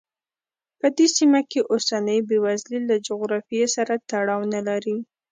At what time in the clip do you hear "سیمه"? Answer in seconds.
1.17-1.41